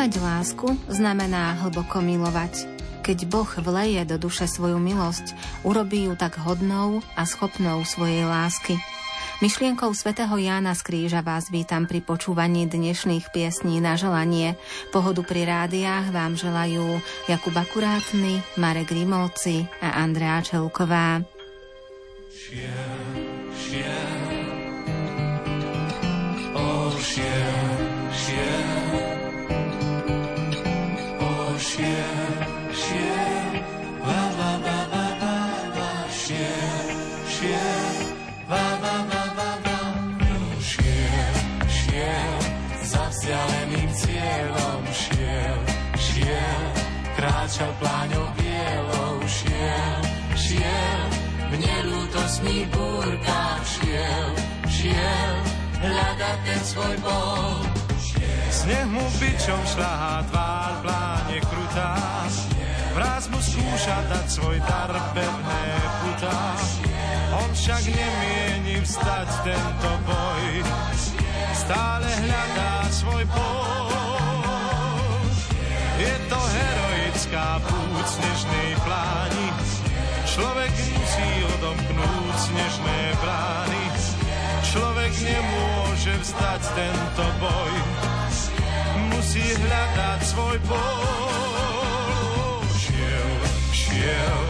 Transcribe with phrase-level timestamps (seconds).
[0.00, 2.64] Dávať lásku znamená hlboko milovať.
[3.04, 8.80] Keď Boh vleje do duše svoju milosť, urobí ju tak hodnou a schopnou svojej lásky.
[9.44, 14.56] Myšlienkou svätého Jána z Kríža vás vítam pri počúvaní dnešných piesní na želanie.
[14.88, 16.96] Pohodu pri rádiách vám želajú
[17.28, 21.39] Jakub Akurátny, Marek Rimovci a Andrea Čelková.
[54.80, 55.34] Šiel,
[55.84, 57.60] hľadať ten svoj bol.
[58.48, 61.92] Sneh mu bičom šľahá tvár, pláne krutá,
[62.96, 65.64] vraz mu skúša dať svoj dar pevné
[66.00, 66.40] putá.
[67.44, 70.44] On však nemieni vstať tento boj,
[71.52, 73.88] stále hľadá svoj bol.
[76.00, 79.46] Je to heroická púť snežnej pláni,
[80.24, 83.99] človek musí odomknúť snežné brány.
[84.70, 87.74] Človek nemôže vstať tento boj,
[89.10, 92.62] musí hľadať svoj bol.
[92.78, 93.30] Šiel,
[93.74, 94.42] šiel,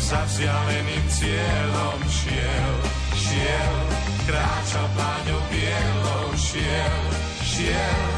[0.00, 2.74] za vzdialeným cieľom šiel,
[3.20, 3.76] šiel,
[4.24, 7.00] kráčal pláňou bielou, šiel,
[7.44, 8.08] šiel,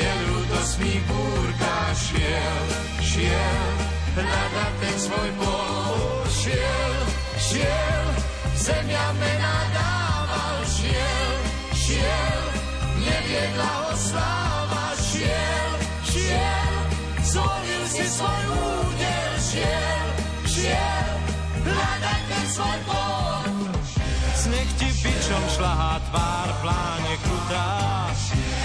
[0.00, 2.64] nelútosný búrka šiel,
[3.04, 3.68] šiel,
[4.16, 6.96] hľadať ten svoj bol, šiel,
[7.36, 8.04] šiel,
[8.56, 9.83] zemia mená
[11.94, 12.42] šiel,
[12.98, 15.70] neviedla ho sláva, šiel,
[16.10, 16.74] šiel,
[17.22, 20.06] zvolil si svoj údel, šiel,
[20.50, 21.14] šiel,
[21.62, 23.46] hľadaj ten svoj bol.
[24.34, 27.70] Sneh ti bičom šlahá tvár, pláne krutá,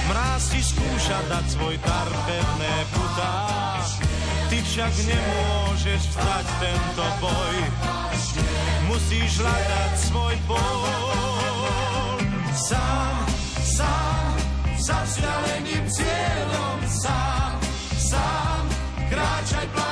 [0.10, 3.38] mráz ti skúša dať svoj dar, pevné putá.
[4.50, 7.58] Ty však nemôžeš vstať tento boj,
[8.90, 11.00] musíš hľadať svoj bol.
[12.60, 13.26] Sám,
[13.64, 14.36] sám,
[14.84, 17.56] za vzdialeným cieľom, sám,
[17.96, 18.64] sám,
[19.08, 19.89] kráčaj pláňou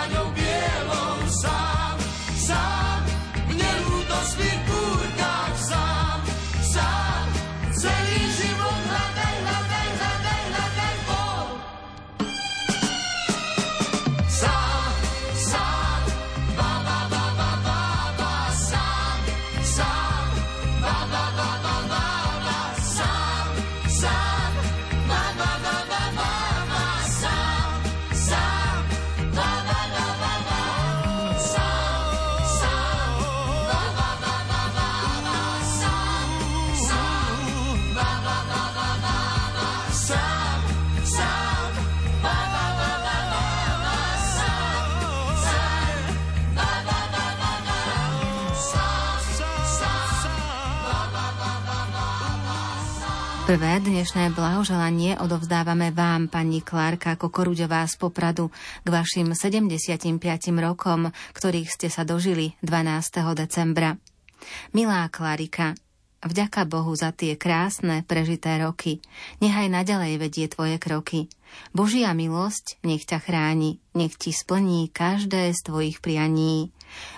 [53.47, 58.51] Prvé dnešné blahoželanie odovzdávame vám, pani Klárka Kokoruďová z Popradu,
[58.83, 60.19] k vašim 75
[60.59, 63.07] rokom, ktorých ste sa dožili 12.
[63.39, 63.95] decembra.
[64.75, 65.79] Milá Klárika,
[66.27, 68.99] Vďaka Bohu za tie krásne, prežité roky.
[69.39, 71.31] Nechaj naďalej vedie tvoje kroky.
[71.71, 76.75] Božia milosť nech ťa chráni, nech ti splní každé z tvojich prianí.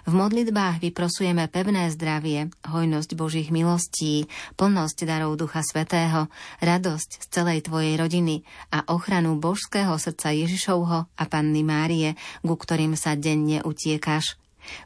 [0.07, 6.31] V modlitbách vyprosujeme pevné zdravie, hojnosť Božích milostí, plnosť darov Ducha Svetého,
[6.63, 8.41] radosť z celej tvojej rodiny
[8.73, 14.39] a ochranu božského srdca Ježišovho a Panny Márie, ku ktorým sa denne utiekaš.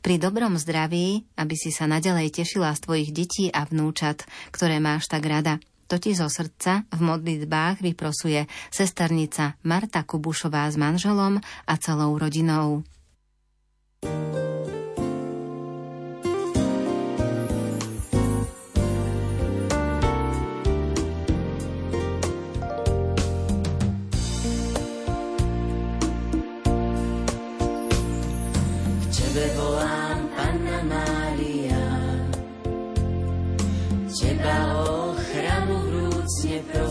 [0.06, 4.24] Pri dobrom zdraví, aby si sa nadalej tešila z tvojich detí a vnúčat,
[4.54, 5.58] ktoré máš tak rada.
[5.92, 11.38] To zo srdca v modlitbách vyprosuje sesternica Marta Kubušová s manželom
[11.70, 12.82] a celou rodinou.
[14.02, 14.83] K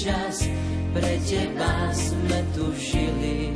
[0.00, 0.48] čas,
[0.96, 3.52] pre teba sme tu žili.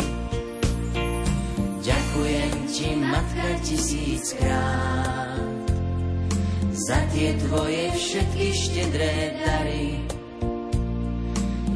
[1.81, 5.41] Ďakujem ti, matka, tisíckrát
[6.75, 10.05] za tie tvoje všetky štedré dary.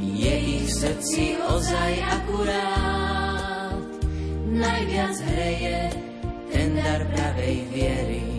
[0.02, 3.80] Je ich srdci ozaj akurát,
[4.52, 5.94] najviac hreje
[6.52, 8.37] ten dar pravej viery.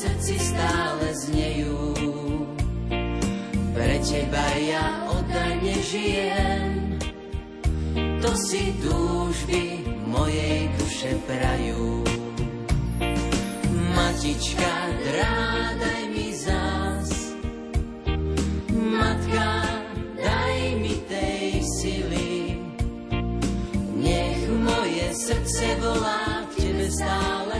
[0.00, 1.92] Srdci stále znejú.
[3.76, 6.72] Pre teba ja oddajne žijem,
[8.24, 12.00] to si túžby mojej duše prajú.
[13.92, 14.72] Matička,
[15.04, 17.36] drádaj mi zás,
[18.72, 19.48] matka,
[20.16, 22.56] daj mi tej sily.
[24.00, 27.59] Nech moje srdce volá k tebe stále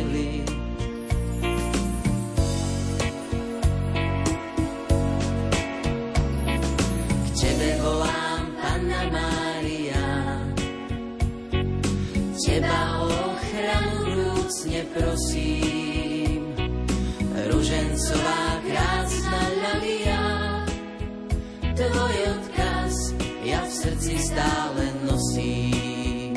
[12.51, 16.51] Teba ochranu vrúcne prosím.
[17.47, 20.23] Ružencová krásna ľalia,
[21.79, 22.95] tvoj odkaz
[23.47, 26.35] ja v srdci stále nosím.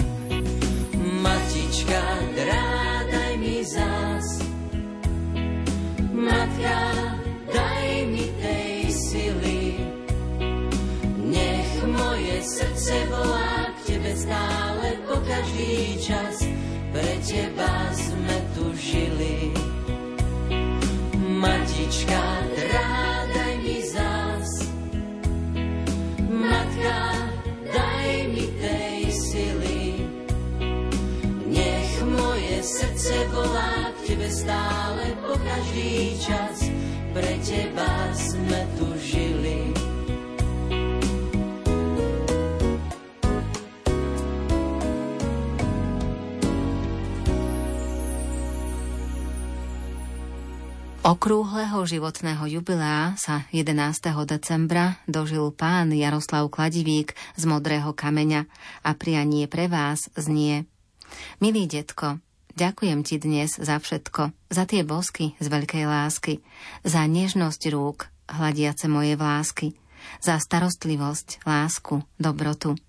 [1.18, 2.04] Matička,
[2.38, 4.28] drádaj mi zás,
[6.14, 6.78] matka,
[7.50, 9.62] daj mi tej sily.
[11.26, 14.93] Nech moje srdce volá k tebe stále
[15.34, 16.46] každý čas,
[16.94, 19.50] pre teba sme tu žili.
[21.42, 22.22] Matička,
[22.54, 24.50] drádaj mi zás,
[26.30, 27.00] matka,
[27.66, 29.84] daj mi tej sily.
[31.50, 36.70] Nech moje srdce volá k tebe stále po každý čas,
[37.10, 39.73] pre teba sme tu žili.
[51.04, 53.76] Okrúhleho životného jubilea sa 11.
[54.24, 58.48] decembra dožil pán Jaroslav Kladivík z Modrého kameňa
[58.80, 60.64] a prianie pre vás znie.
[61.44, 62.24] Milý detko,
[62.56, 66.40] ďakujem ti dnes za všetko, za tie bosky z veľkej lásky,
[66.88, 69.76] za nežnosť rúk, hľadiace moje vlásky,
[70.24, 72.80] za starostlivosť, lásku, dobrotu.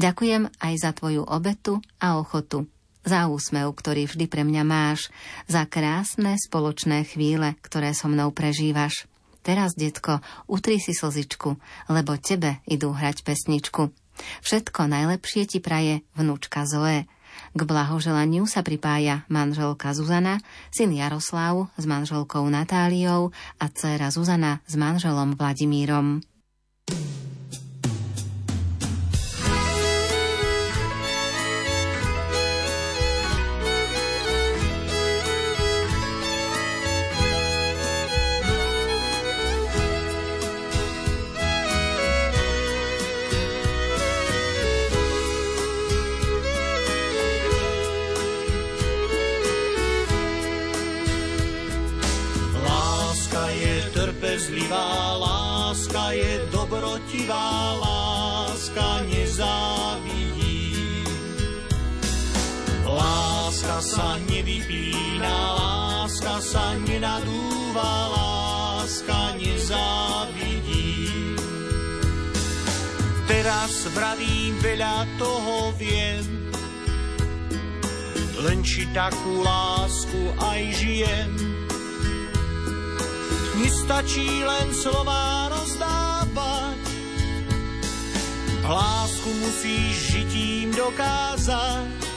[0.00, 2.72] Ďakujem aj za tvoju obetu a ochotu,
[3.04, 5.08] za úsmev, ktorý vždy pre mňa máš,
[5.48, 9.08] za krásne spoločné chvíle, ktoré so mnou prežívaš.
[9.40, 11.56] Teraz, detko, utri si slzičku,
[11.88, 13.88] lebo tebe idú hrať pesničku.
[14.44, 17.08] Všetko najlepšie ti praje vnúčka Zoe.
[17.56, 24.76] K blahoželaniu sa pripája manželka Zuzana, syn Jaroslav s manželkou Natáliou a dcéra Zuzana s
[24.76, 26.20] manželom Vladimírom.
[26.90, 27.19] Láska
[57.30, 60.74] tvá láska nezávidí.
[62.82, 71.06] Láska sa nevypína, láska sa nenadúva, láska nezávidí.
[73.30, 76.50] Teraz vravím veľa toho viem,
[78.42, 81.30] len či takú lásku aj žijem.
[83.62, 86.89] Nestačí len slova rozdávať,
[88.68, 92.09] lásku musíš žitím dokázať.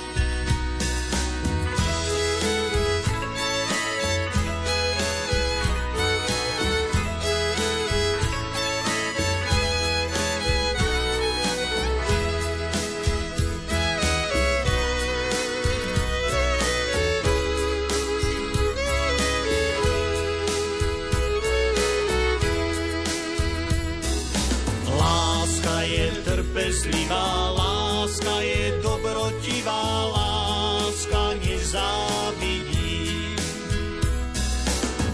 [26.84, 33.36] Trpezlivá láska je dobrotivá láska nezávidí.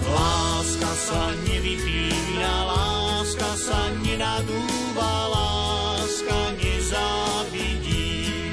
[0.09, 8.49] Láska sa nevypína, láska sa nenadúva, láska nezávidí.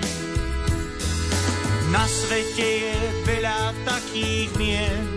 [1.89, 5.09] Na svete je veľa takých mien,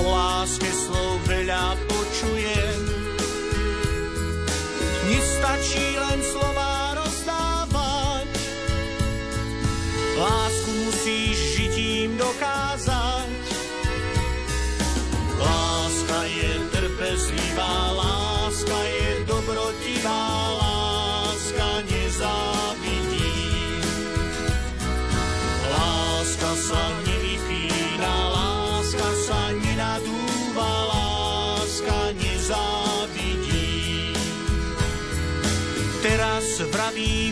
[0.00, 1.76] o láske slov veľa
[6.10, 6.49] Nestačí len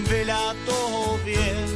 [0.08, 1.68] veľa toho viem,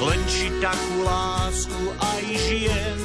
[0.00, 3.00] len či takú lásku aj žijem.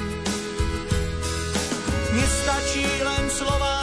[2.15, 3.78] Nestačí len slova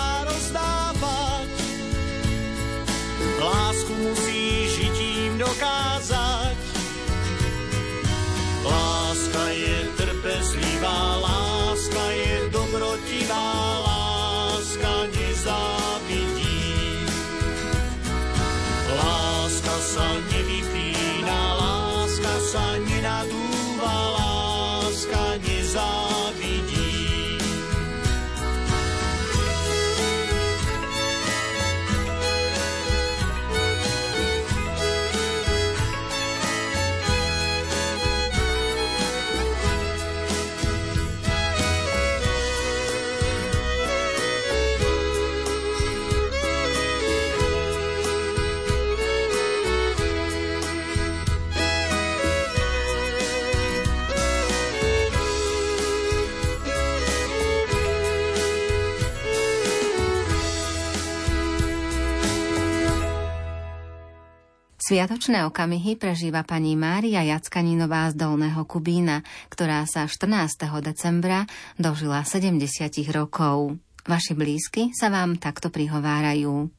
[64.86, 70.62] Sviatočné okamihy prežíva pani Mária Jackaninová z Dolného Kubína, ktorá sa 14.
[70.78, 71.42] decembra
[71.74, 72.62] dožila 70
[73.10, 73.82] rokov.
[74.06, 76.70] Vaši blízky sa vám takto prihovárajú.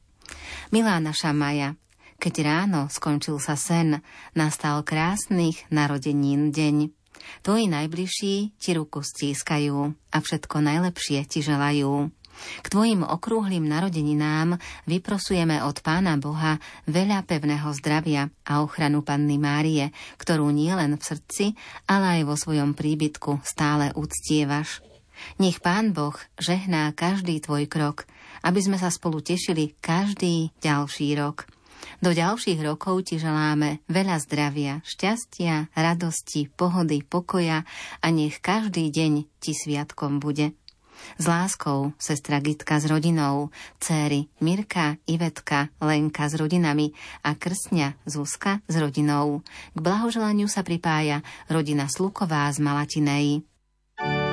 [0.72, 1.76] Milá naša Maja,
[2.16, 4.00] keď ráno skončil sa sen,
[4.32, 6.88] nastal krásnych narodenín deň.
[7.44, 12.08] Tvoji najbližší ti ruku stískajú a všetko najlepšie ti želajú.
[12.62, 19.90] K tvojim okrúhlým narodeninám vyprosujeme od Pána Boha veľa pevného zdravia a ochranu Panny Márie,
[20.18, 21.44] ktorú nielen v srdci,
[21.90, 24.80] ale aj vo svojom príbytku stále uctievaš.
[25.42, 28.06] Nech Pán Boh žehná každý tvoj krok,
[28.46, 31.50] aby sme sa spolu tešili každý ďalší rok.
[31.98, 37.66] Do ďalších rokov ti želáme veľa zdravia, šťastia, radosti, pohody, pokoja
[37.98, 40.54] a nech každý deň ti sviatkom bude.
[41.18, 43.50] S láskou sestra Gitka s rodinou,
[43.80, 46.92] céry Mirka, Ivetka, Lenka s rodinami
[47.24, 49.40] a krstňa Zuzka s rodinou.
[49.74, 53.48] K blahoželaniu sa pripája rodina Sluková z Malatinej.
[53.98, 54.27] jak trpí.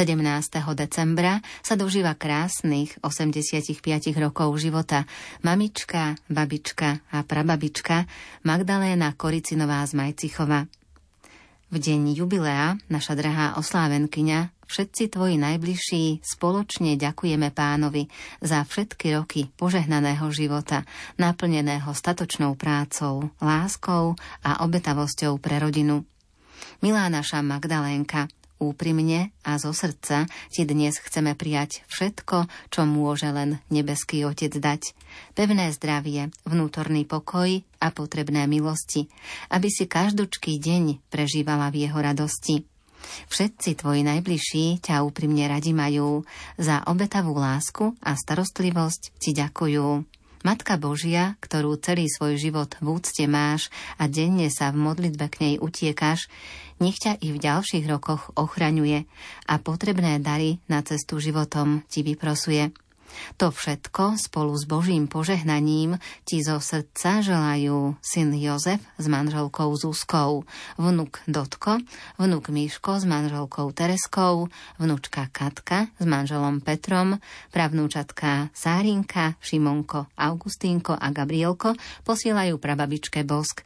[0.00, 0.16] 17.
[0.72, 3.84] decembra, sa dožíva krásnych 85
[4.16, 5.04] rokov života
[5.44, 8.08] mamička, babička a prababička
[8.40, 10.64] Magdaléna Koricinová z Majcichova.
[11.68, 18.08] V deň jubilea, naša drahá oslávenkyňa, všetci tvoji najbližší spoločne ďakujeme pánovi
[18.40, 20.88] za všetky roky požehnaného života,
[21.20, 26.08] naplneného statočnou prácou, láskou a obetavosťou pre rodinu.
[26.80, 33.56] Milá naša Magdalénka, Úprimne a zo srdca ti dnes chceme prijať všetko, čo môže len
[33.72, 34.92] nebeský Otec dať.
[35.32, 39.08] Pevné zdravie, vnútorný pokoj a potrebné milosti,
[39.48, 42.68] aby si každočký deň prežívala v jeho radosti.
[43.32, 46.28] Všetci tvoji najbližší ťa úprimne radi majú,
[46.60, 50.19] za obetavú lásku a starostlivosť ti ďakujú.
[50.40, 53.68] Matka Božia, ktorú celý svoj život v úcte máš
[54.00, 56.32] a denne sa v modlitbe k nej utiekaš,
[56.80, 59.04] nech ťa i v ďalších rokoch ochraňuje
[59.44, 62.72] a potrebné dary na cestu životom ti vyprosuje.
[63.38, 65.96] To všetko spolu s Božím požehnaním
[66.28, 70.44] ti zo srdca želajú syn Jozef s manželkou Zuzkou,
[70.76, 71.80] vnuk Dotko,
[72.20, 77.18] vnuk Miško s manželkou Tereskou, vnúčka Katka s manželom Petrom,
[77.54, 83.64] pravnúčatka Sárinka, Šimonko, Augustínko a Gabrielko posielajú prababičke Bosk.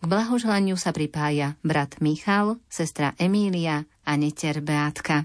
[0.00, 5.24] K blahoželaniu sa pripája brat Michal, sestra Emília a neter Beátka.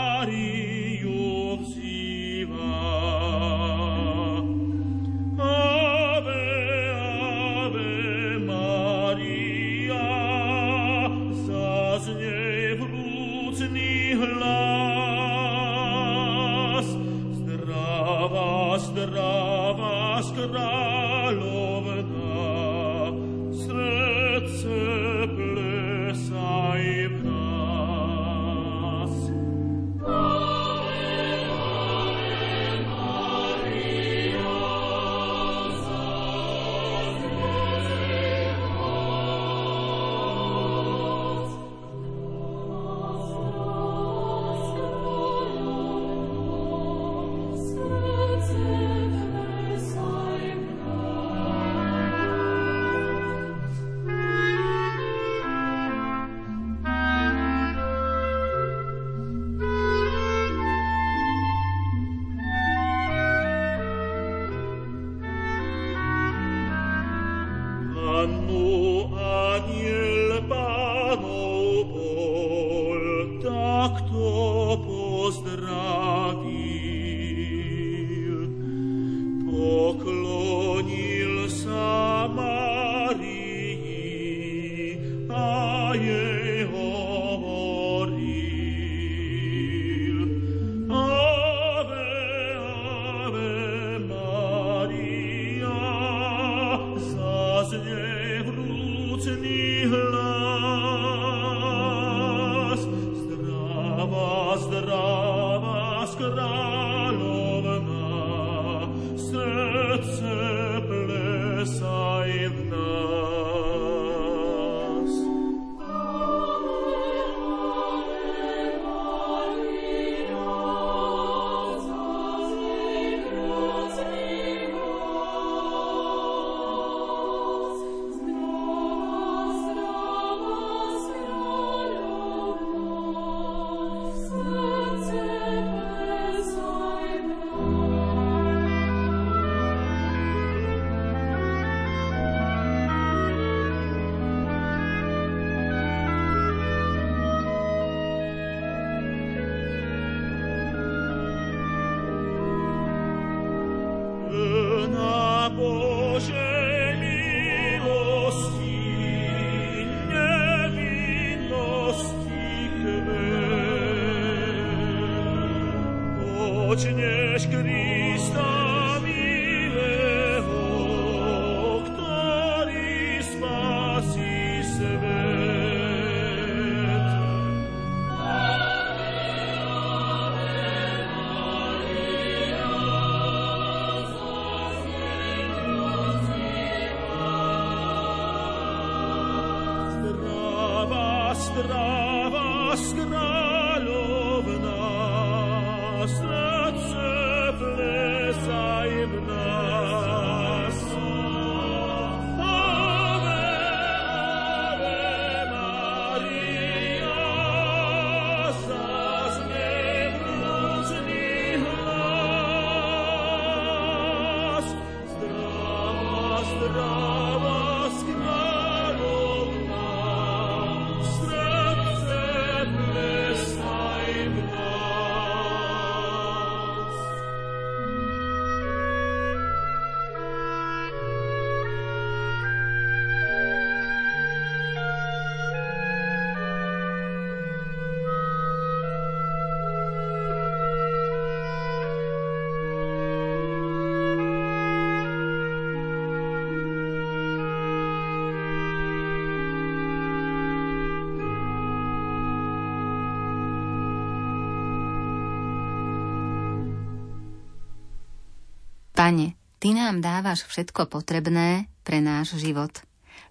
[259.01, 262.69] Pane, Ty nám dávaš všetko potrebné pre náš život.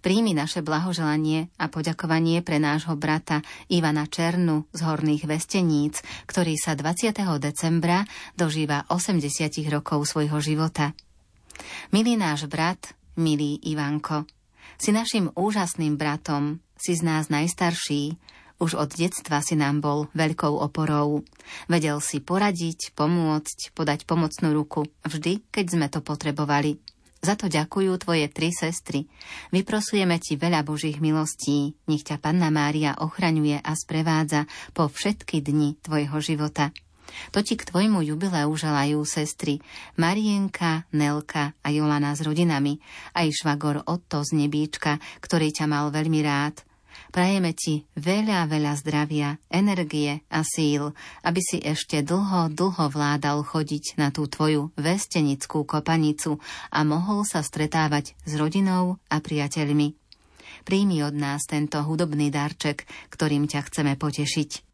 [0.02, 3.38] Príjmi naše blahoželanie a poďakovanie pre nášho brata
[3.70, 7.14] Ivana Černu z Horných Vesteníc, ktorý sa 20.
[7.38, 8.02] decembra
[8.34, 10.90] dožíva 80 rokov svojho života.
[11.94, 14.26] Milý náš brat, milý Ivanko,
[14.74, 18.18] si našim úžasným bratom, si z nás najstarší,
[18.60, 21.24] už od detstva si nám bol veľkou oporou.
[21.66, 26.76] Vedel si poradiť, pomôcť, podať pomocnú ruku, vždy, keď sme to potrebovali.
[27.20, 29.04] Za to ďakujú tvoje tri sestry.
[29.52, 31.76] Vyprosujeme ti veľa Božích milostí.
[31.84, 36.72] Nech ťa Panna Mária ochraňuje a sprevádza po všetky dni tvojho života.
[37.34, 39.60] To ti k tvojmu jubileu želajú sestry
[40.00, 42.80] Marienka, Nelka a Jolana s rodinami,
[43.12, 46.64] aj švagor Otto z Nebíčka, ktorý ťa mal veľmi rád–
[47.10, 50.94] Prajeme ti veľa, veľa zdravia, energie a síl,
[51.26, 56.38] aby si ešte dlho, dlho vládal chodiť na tú tvoju vestenickú kopanicu
[56.70, 59.98] a mohol sa stretávať s rodinou a priateľmi.
[60.64, 64.69] Príjmi od nás tento hudobný darček, ktorým ťa chceme potešiť.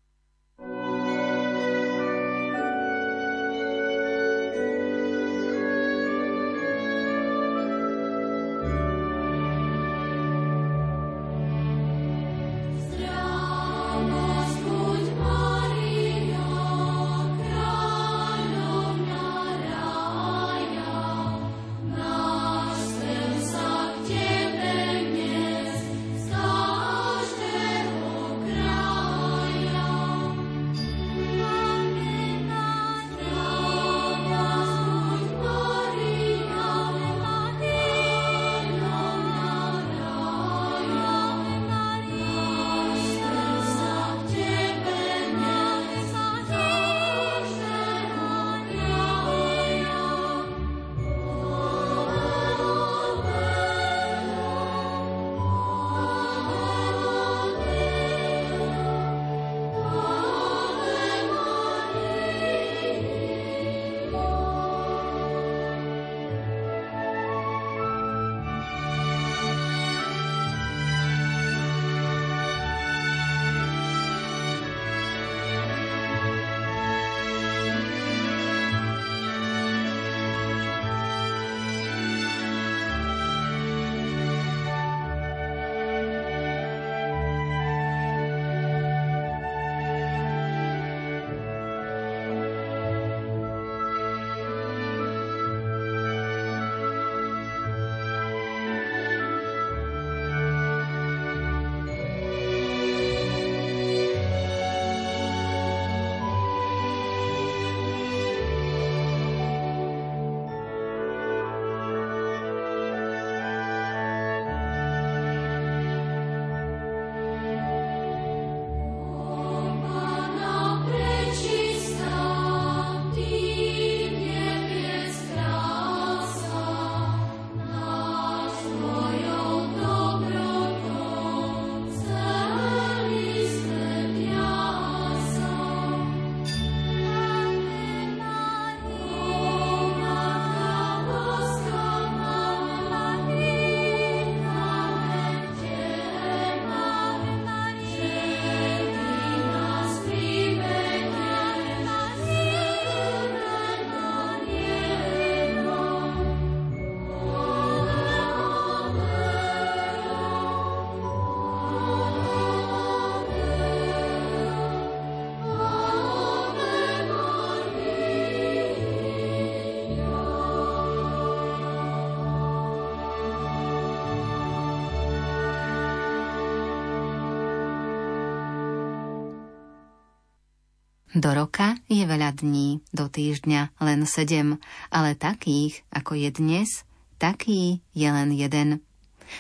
[181.16, 184.60] Do roka je veľa dní, do týždňa len sedem,
[184.92, 186.68] ale takých, ako je dnes,
[187.16, 188.84] taký je len jeden.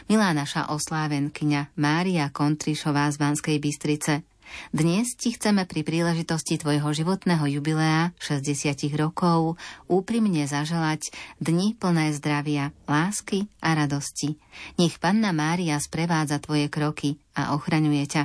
[0.08, 4.24] Milá naša oslávenkyňa Mária Kontrišová z Banskej Bystrice,
[4.72, 11.12] dnes ti chceme pri príležitosti tvojho životného jubilea 60 rokov úprimne zaželať
[11.44, 14.40] dni plné zdravia, lásky a radosti.
[14.80, 18.22] Nech Panna Mária sprevádza tvoje kroky a ochraňuje ťa.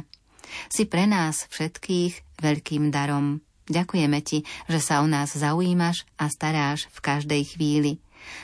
[0.72, 3.40] Si pre nás všetkých veľkým darom.
[3.70, 8.02] Ďakujeme ti, že sa o nás zaujímaš a staráš v každej chvíli.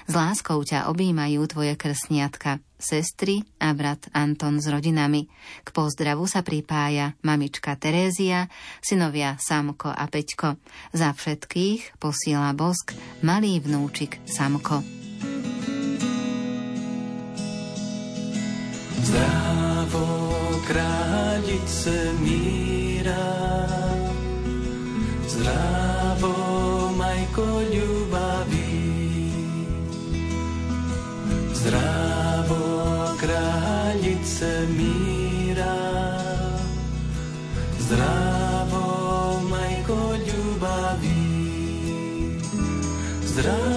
[0.10, 5.30] S láskou ťa objímajú tvoje krsniatka, sestry a brat Anton s rodinami.
[5.62, 8.50] K pozdravu sa pripája mamička Terézia,
[8.82, 10.58] synovia Samko a Peťko.
[10.94, 14.82] Za všetkých posiela bosk malý vnúčik Samko.
[19.08, 20.04] Zdravo,
[20.68, 22.67] kráľice míra,
[25.48, 26.36] zdravo,
[27.00, 28.84] majko ľubavý,
[31.56, 32.64] zdravo,
[33.16, 35.80] kráľice míra,
[37.80, 38.84] zdravo,
[39.48, 41.24] majko ľubavý,
[43.24, 43.77] zdravo,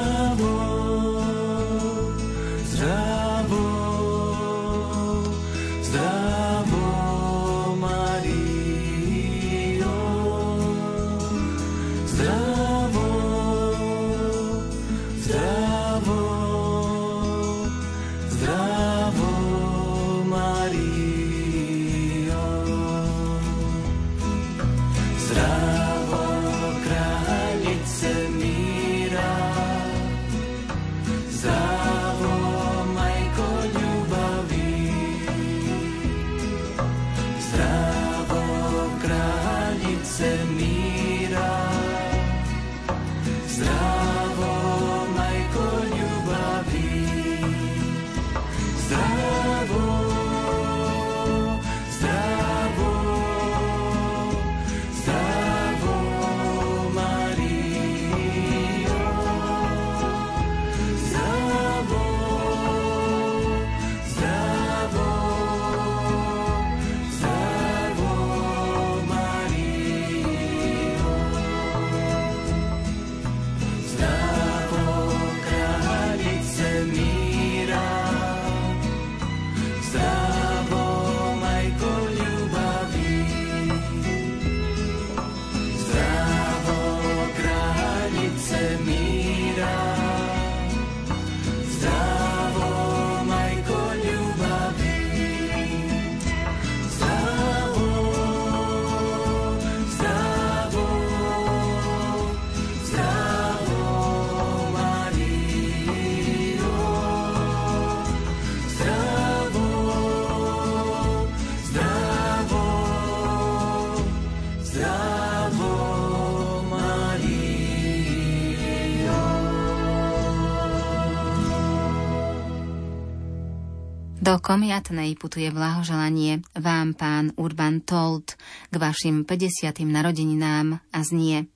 [124.31, 128.39] Do Komiatnej putuje blahoželanie vám pán Urban Tolt
[128.71, 129.83] k vašim 50.
[129.83, 131.51] narodeninám a znie.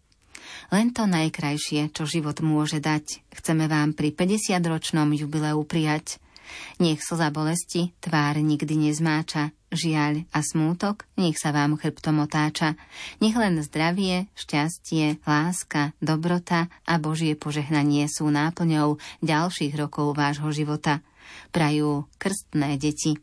[0.74, 6.18] Len to najkrajšie, čo život môže dať, chceme vám pri 50-ročnom jubileu prijať.
[6.82, 12.74] Nech slza bolesti tvár nikdy nezmáča, žiaľ a smútok nech sa vám chrbtom otáča.
[13.22, 21.06] Nech len zdravie, šťastie, láska, dobrota a Božie požehnanie sú náplňou ďalších rokov vášho života.
[21.52, 23.14] Prajú krstné deti.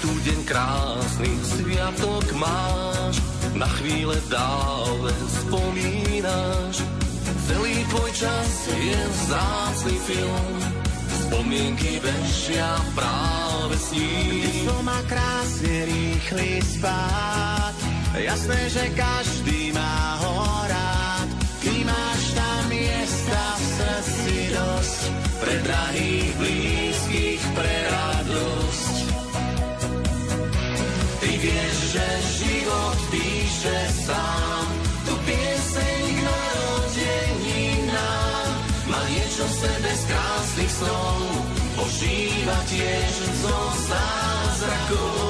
[0.00, 3.20] Tu deň krásny, sviatok máš,
[3.52, 6.80] na chvíle dále spomínaš.
[7.50, 10.54] Celý tvoj čas je vzácný film,
[11.26, 14.70] spomienky vešia práve s ním.
[14.70, 17.74] To má krásne rýchly spát,
[18.14, 21.26] jasné, že každý má ho rád.
[21.58, 25.00] Ty máš tam miesta v srdci dosť,
[25.42, 28.94] pre drahých, blízkych, pre radosť.
[31.18, 32.06] Ty vieš, že
[32.46, 34.69] život píše sám,
[42.00, 43.12] ožíva tiež
[43.44, 43.60] zo
[43.92, 45.20] zázrakov.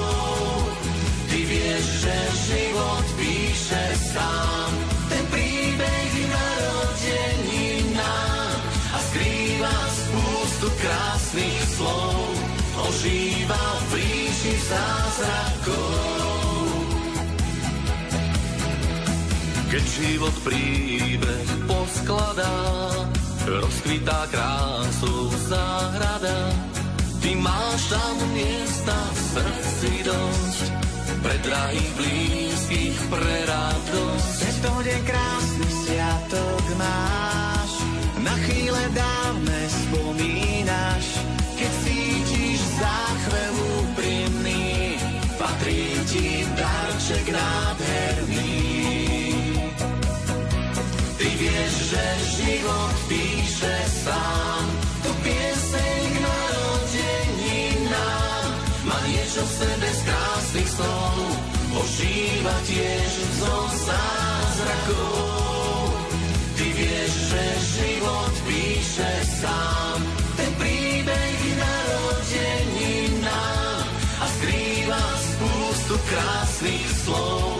[1.27, 2.14] Ty vieš, že
[2.47, 4.71] život píše sám.
[5.11, 8.55] Ten príbeh narodení nám
[8.95, 12.39] a skrýva spústu krásnych slov.
[12.87, 15.75] Ožíva v ríši zázrakov.
[19.75, 22.55] Keď život príbeh poskladá,
[23.47, 26.53] rozkvitá krásu záhrada.
[27.20, 30.66] Ty máš tam miesta v srdci dosť,
[31.20, 34.38] pre drahých blízkych, pre radosť.
[34.41, 37.70] Tento deň krásny sviatok máš,
[38.24, 41.05] na chvíle dávne spomínaš,
[41.61, 43.53] keď cítiš záchvev
[43.84, 44.97] úprimný,
[45.36, 48.30] patrí ti darček nádherný.
[51.91, 52.07] Že
[52.38, 53.76] život píše
[54.07, 54.62] sám,
[55.03, 58.51] tu pieseň k narodení nám,
[58.86, 61.18] má niečo v sebe z krásnych snov,
[61.74, 63.11] ožíva tiež
[63.43, 63.57] zo
[63.91, 65.82] zázrakov.
[66.55, 69.11] Ty vieš, že život píše
[69.43, 69.99] sám,
[70.38, 73.82] ten príbeh narodení nám.
[74.22, 77.59] A skrýva spústu krásnych slov,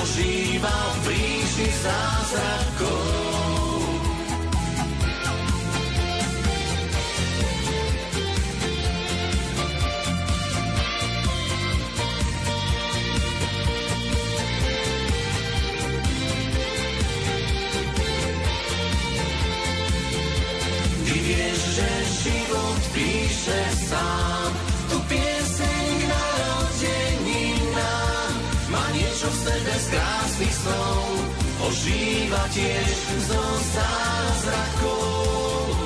[0.00, 3.25] ožíva v ríši zázrakov.
[22.96, 23.60] píše
[23.92, 24.48] sám
[24.88, 28.32] tu pieseň k narodeninám.
[28.72, 31.04] Má niečo v sebe z krásnych snov,
[31.68, 32.96] ožíva tiež
[33.28, 33.44] zo
[33.76, 35.76] zázrakov.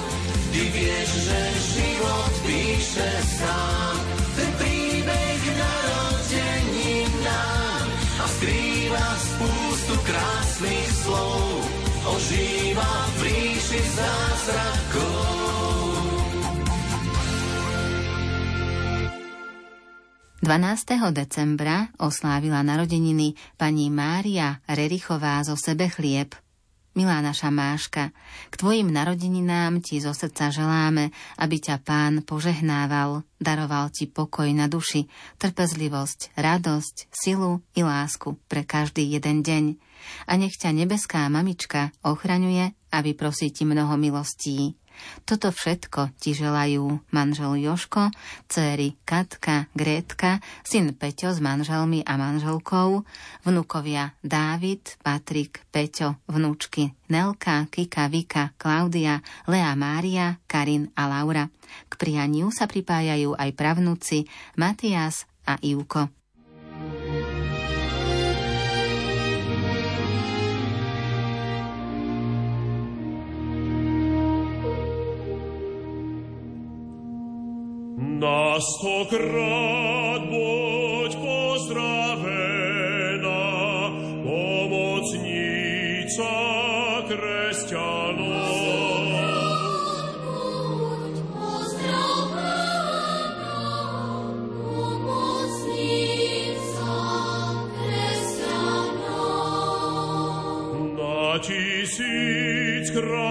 [0.54, 1.40] Ty vieš, že
[1.74, 3.10] život píše
[3.42, 3.98] sám
[4.38, 7.86] ten príbeh narodeninám
[8.22, 11.58] a skrýva spústu krásnych slov,
[12.06, 15.79] ožíva v ríši zázrakov.
[20.40, 21.12] 12.
[21.12, 26.32] decembra oslávila narodeniny pani Mária Rerichová zo Sebechlieb.
[26.96, 28.08] Milá naša Máška,
[28.48, 34.64] k tvojim narodeninám ti zo srdca želáme, aby ťa pán požehnával, daroval ti pokoj na
[34.64, 39.64] duši, trpezlivosť, radosť, silu i lásku pre každý jeden deň.
[40.24, 44.79] A nech ťa nebeská mamička ochraňuje a vyprosí ti mnoho milostí.
[45.24, 48.12] Toto všetko ti želajú manžel Joško,
[48.46, 53.02] céry Katka, Grétka, syn Peťo s manželmi a manželkou,
[53.46, 59.18] vnukovia Dávid, Patrik, Peťo, vnúčky Nelka, Kika, Vika, Klaudia,
[59.50, 61.50] Lea Mária, Karin a Laura.
[61.90, 66.19] K prianiu sa pripájajú aj pravnúci Matias a Ivko.
[78.60, 82.28] Na stokrát buď pozdravená,
[84.20, 85.48] pomocnica
[87.08, 88.60] kresťanov.
[101.40, 103.29] Tisíc krát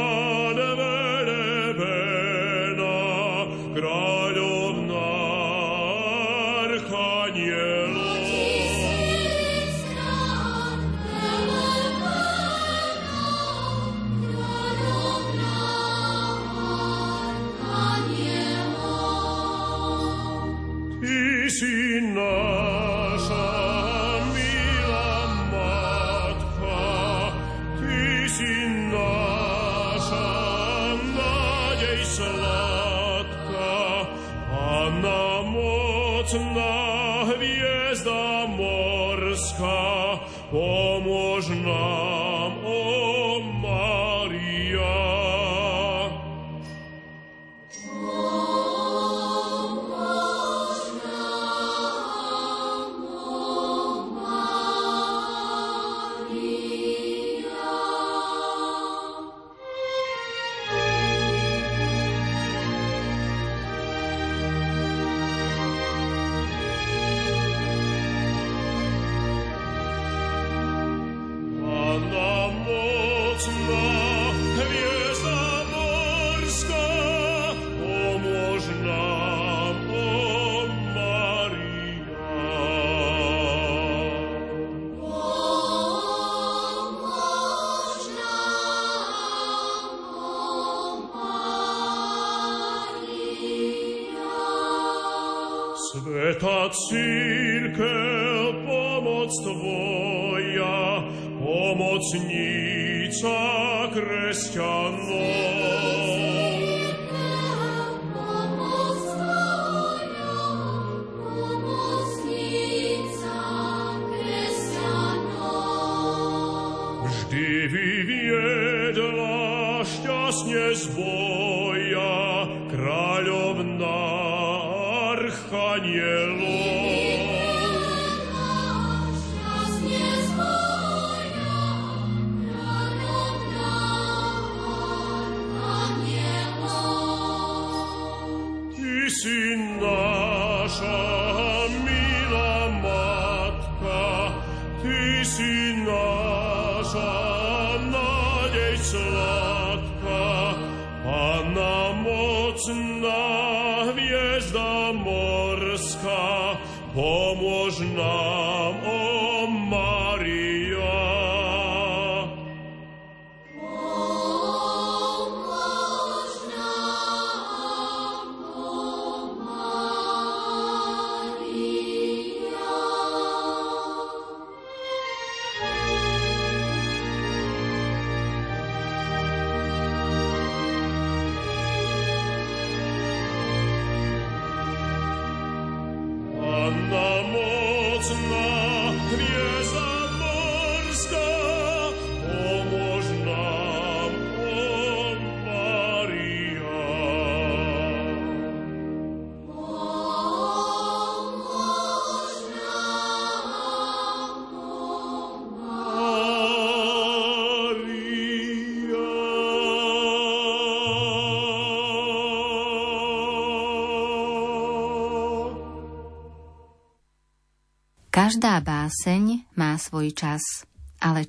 [105.19, 105.58] Lord.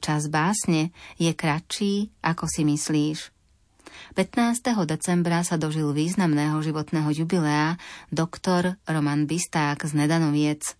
[0.00, 0.90] Čas básne
[1.20, 3.18] je kratší, ako si myslíš.
[4.16, 4.64] 15.
[4.88, 7.76] decembra sa dožil významného životného jubilea
[8.10, 10.74] doktor Roman Bisták z Nedanoviec.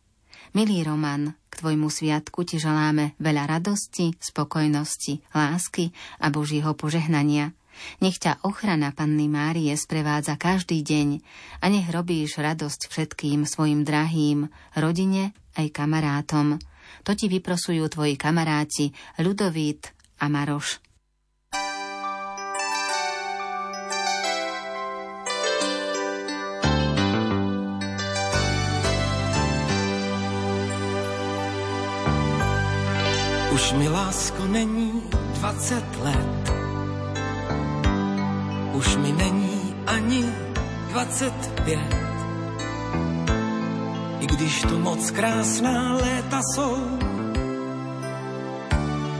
[0.51, 7.55] Milý Roman, k tvojmu sviatku ti želáme veľa radosti, spokojnosti, lásky a Božieho požehnania.
[8.03, 11.09] Nech ťa ochrana Panny Márie sprevádza každý deň
[11.62, 16.61] a nech robíš radosť všetkým svojim drahým, rodine aj kamarátom.
[17.03, 20.80] To ti vyprosujú tvoji kamaráti Ľudovít a Maroš.
[33.51, 36.43] Už mi lásko není 20 let.
[38.72, 40.24] Už mi není ani
[40.91, 42.20] 25.
[44.41, 46.99] Když tu moc krásná léta jsou,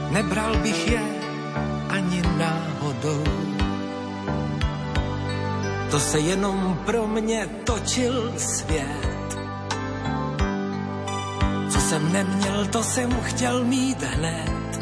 [0.09, 1.01] nebral bych je
[1.89, 3.23] ani náhodou.
[5.91, 9.37] To se jenom pro mě točil svět.
[11.69, 14.81] Co jsem neměl, to jsem chtěl mít hned.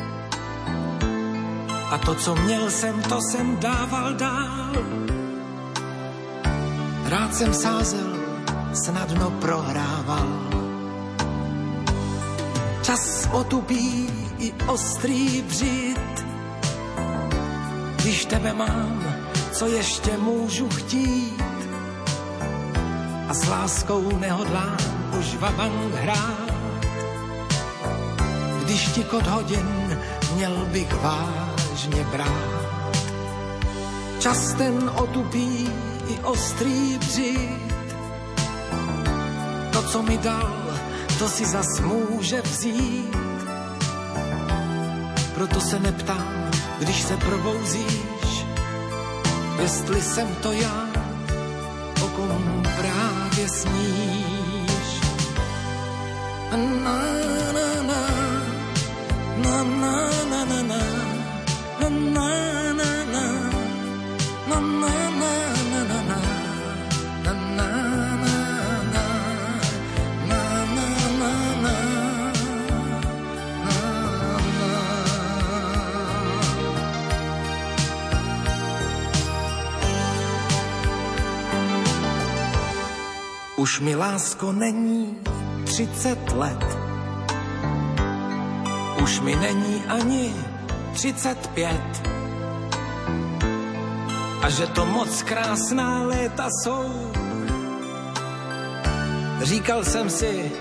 [1.92, 4.72] A to, co měl jsem, to jsem dával dál.
[7.06, 8.09] Rád jsem sázel,
[8.80, 10.30] snadno prohrával.
[12.82, 14.08] Čas otupí
[14.40, 16.26] i ostrý břit.
[17.96, 19.04] Když tebe mám,
[19.52, 21.44] co ještě můžu chtít?
[23.30, 24.78] A s láskou nehodlám
[25.20, 26.50] už vabank hrát.
[28.64, 30.00] Když ti kod hodin
[30.36, 32.70] měl bych vážně brát.
[34.20, 35.70] Čas ten otupí
[36.08, 37.69] i ostrý břit.
[39.92, 40.80] Co mi dal,
[41.20, 43.18] to si zas může vzít.
[45.34, 48.46] Proto se neptám, když se probouzíš,
[49.62, 50.88] jestli jsem to já,
[52.04, 55.02] o kom právě sníš.
[56.52, 57.09] Na, na,
[83.80, 85.18] Už mi lásko není
[85.64, 86.78] 30 let.
[89.04, 90.36] Už mi není ani
[90.94, 91.80] 35.
[94.42, 97.12] A že to moc krásná léta jsou,
[99.42, 100.52] Říkal jsem si,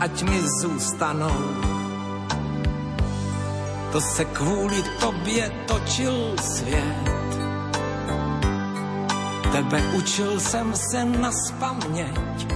[0.00, 1.38] ať mi zůstanou.
[3.92, 7.19] To se kvůli tobě točil svět.
[9.60, 12.46] Tebe učil jsem se na spaměť.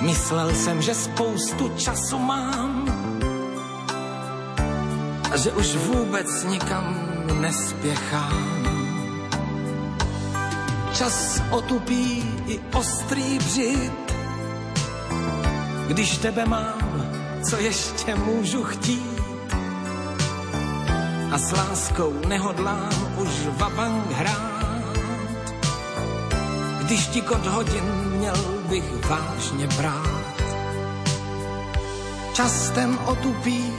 [0.00, 2.88] Myslel jsem, že spoustu času mám
[5.32, 7.08] a že už vůbec nikam
[7.40, 8.64] nespěchám.
[10.92, 14.14] Čas otupí i ostrý břit,
[15.88, 17.12] když tebe mám,
[17.50, 19.20] co ještě můžu chtít.
[21.32, 23.28] A s láskou nehodlám už
[23.58, 24.57] vabank hrát.
[26.88, 27.84] Když ti kod hodin
[28.16, 28.36] měl
[28.68, 30.32] bych vážně brát.
[32.32, 33.72] Častem otupí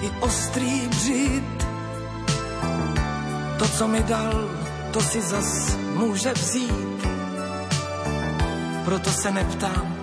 [0.00, 1.66] i ostrý břit.
[3.58, 4.50] To, co mi dal,
[4.90, 7.06] to si zas může vzít.
[8.84, 9.96] Proto se neptám,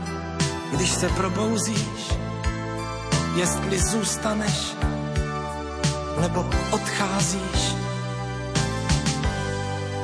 [0.72, 2.14] když se probouzíš,
[3.36, 4.76] jestli zůstaneš
[6.22, 7.76] nebo odcházíš.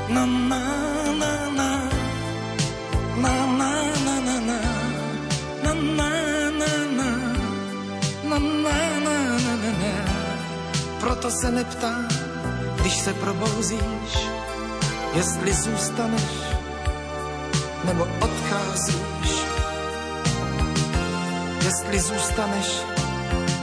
[0.09, 0.88] Na na na na
[11.29, 12.07] Proto se neptám,
[12.81, 14.13] když se probouzíš,
[15.15, 16.31] jestli zůstaneš
[17.85, 19.31] nebo odcházíš.
[21.65, 22.81] Jestli zůstaneš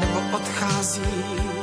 [0.00, 1.56] nebo odcházíš.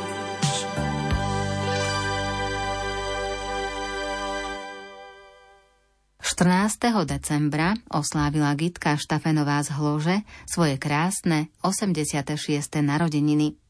[6.21, 6.77] 14.
[7.05, 10.17] decembra oslávila Gitka Štafenová z Hlože
[10.51, 12.75] svoje krásne 86.
[12.83, 13.62] narodeniny.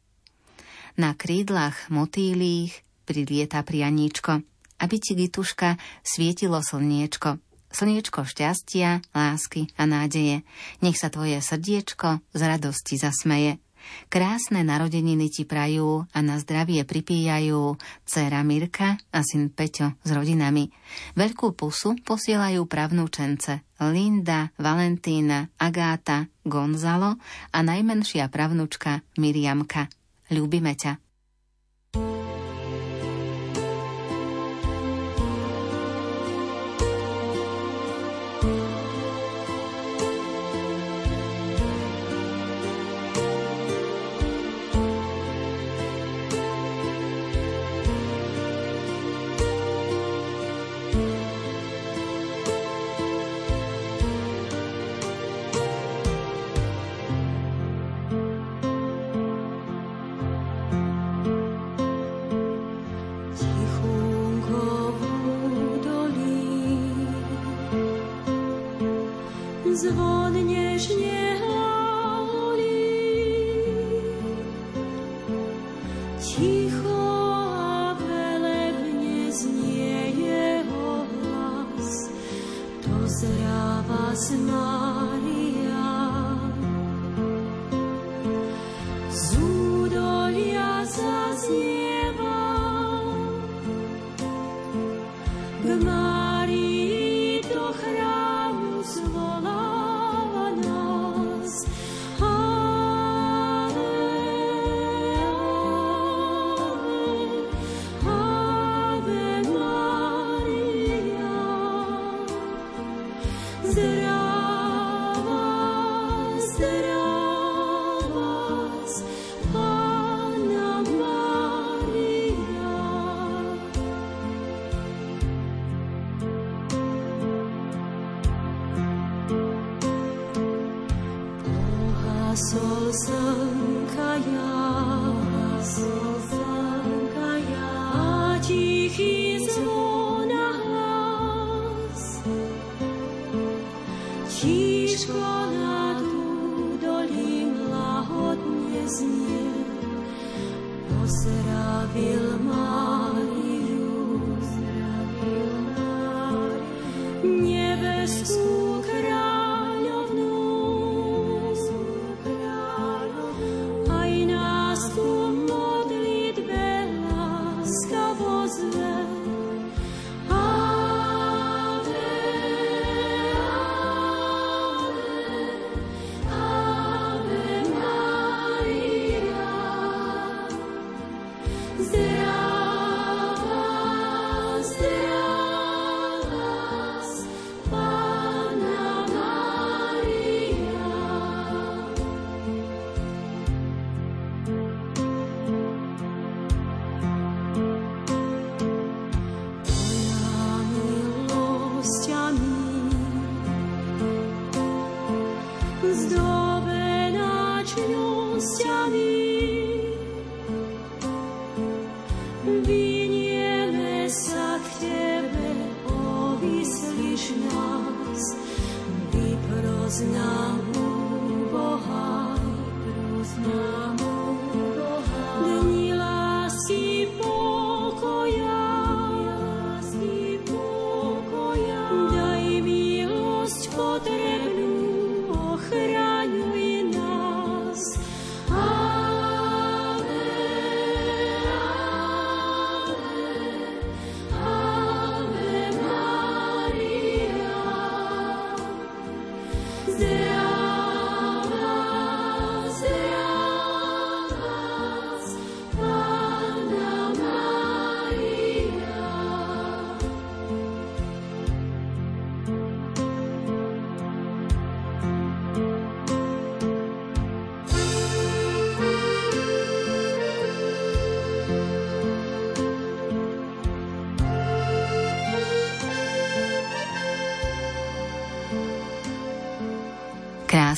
[0.93, 4.45] Na krídlach motýlých prilieta prianíčko,
[4.77, 7.41] aby ti Gituška svietilo slniečko.
[7.73, 10.45] Slniečko šťastia, lásky a nádeje.
[10.85, 13.57] Nech sa tvoje srdiečko z radosti zasmeje.
[14.07, 17.75] Krásne narodeniny ti prajú a na zdravie pripíjajú
[18.05, 20.71] dcera Mirka a syn Peťo s rodinami.
[21.17, 27.19] Veľkú pusu posielajú pravnúčence Linda, Valentína, Agáta, Gonzalo
[27.51, 29.91] a najmenšia pravnúčka Miriamka.
[30.31, 31.02] Ľúbime ťa.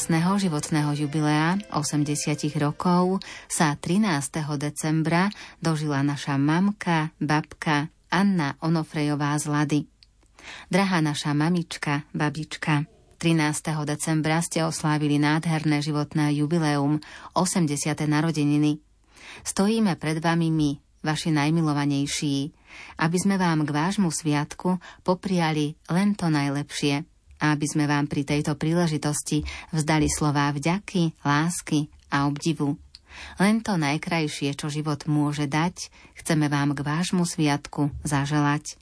[0.05, 2.13] Krásneho životného jubilea 80
[2.61, 4.05] rokov sa 13.
[4.61, 9.81] decembra dožila naša mamka, babka Anna Onofrejová z Lady.
[10.69, 12.85] Drahá naša mamička, babička,
[13.17, 13.81] 13.
[13.81, 17.01] decembra ste oslávili nádherné životné jubileum,
[17.33, 17.65] 80.
[18.05, 18.77] narodeniny.
[19.41, 22.53] Stojíme pred vami my, vaši najmilovanejší,
[23.01, 27.09] aby sme vám k vášmu sviatku popriali len to najlepšie
[27.41, 32.79] a aby sme vám pri tejto príležitosti vzdali slová vďaky, lásky a obdivu.
[33.39, 35.87] Len to najkrajšie, čo život môže dať,
[36.19, 38.75] chceme vám k vášmu sviatku zaželať.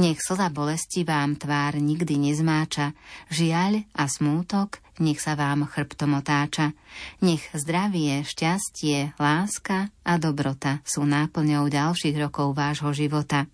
[0.00, 2.96] Nech slza bolesti vám tvár nikdy nezmáča,
[3.30, 6.74] žiaľ a smútok nech sa vám chrbtom otáča.
[7.22, 13.46] Nech zdravie, šťastie, láska a dobrota sú náplňou ďalších rokov vášho života.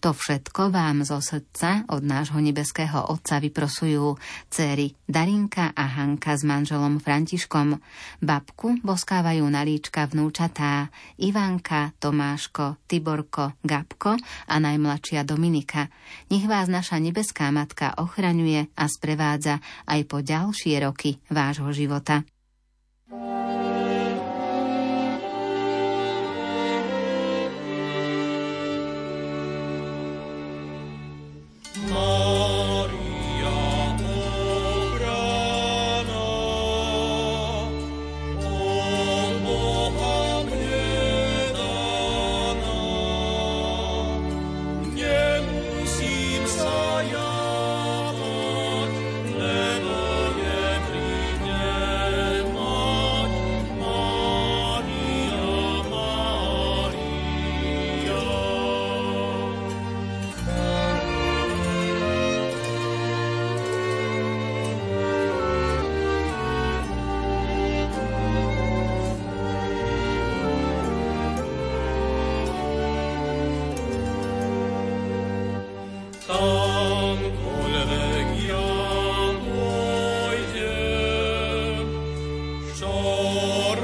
[0.00, 4.16] To všetko vám zo srdca od nášho nebeského Otca vyprosujú
[4.48, 7.78] céry Darinka a Hanka s manželom Františkom.
[8.22, 10.88] Babku boskávajú na líčka vnúčatá
[11.20, 14.16] Ivanka, Tomáško, Tiborko, Gabko
[14.48, 15.92] a najmladšia Dominika.
[16.32, 22.24] Nech vás naša nebeská matka ochraňuje a sprevádza aj po ďalšie roky vášho života.
[23.06, 23.65] Maria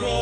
[0.00, 0.21] rock.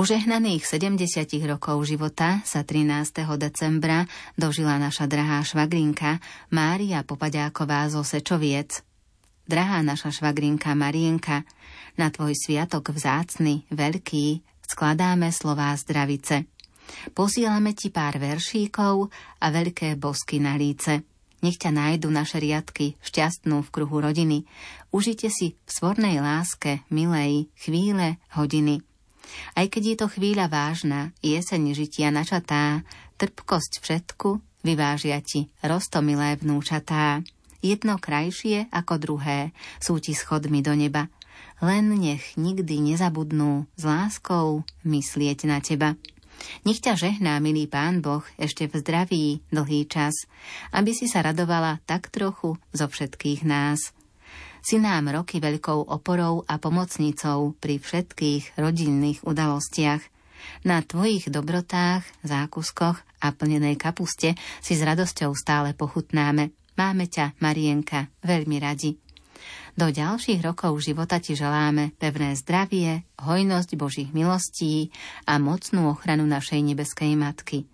[0.00, 3.20] Požehnaných 70 rokov života sa 13.
[3.36, 8.80] decembra dožila naša drahá švagrinka Mária Popaďáková zo Sečoviec.
[9.44, 11.44] Drahá naša švagrinka Marienka,
[12.00, 16.48] na tvoj sviatok vzácny, veľký, skladáme slová zdravice.
[17.12, 21.04] Posílame ti pár veršíkov a veľké bosky na líce.
[21.44, 24.48] Nech ťa nájdu naše riadky, šťastnú v kruhu rodiny.
[24.96, 28.80] Užite si v svornej láske, milej, chvíle, hodiny.
[29.54, 32.82] Aj keď je to chvíľa vážna, jeseň žitia načatá,
[33.20, 37.20] trpkosť všetku vyvážia ti rostomilé vnúčatá.
[37.60, 41.12] Jedno krajšie ako druhé sú ti schodmi do neba.
[41.60, 45.92] Len nech nikdy nezabudnú s láskou myslieť na teba.
[46.64, 50.24] Nech ťa žehná, milý pán Boh, ešte v zdraví dlhý čas,
[50.72, 53.92] aby si sa radovala tak trochu zo všetkých nás.
[54.60, 60.02] Si nám roky veľkou oporou a pomocnicou pri všetkých rodinných udalostiach.
[60.64, 66.52] Na tvojich dobrotách, zákuskoch a plnenej kapuste si s radosťou stále pochutnáme.
[66.76, 68.96] Máme ťa, Marienka, veľmi radi.
[69.76, 74.92] Do ďalších rokov života ti želáme pevné zdravie, hojnosť Božích milostí
[75.24, 77.64] a mocnú ochranu našej nebeskej Matky.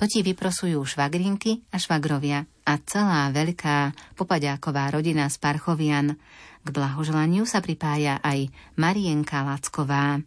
[0.00, 6.16] To ti vyprosujú švagrinky a švagrovia a celá veľká popaďáková rodina z Parchovian.
[6.64, 8.48] K blahoželaniu sa pripája aj
[8.80, 10.24] Marienka Lacková.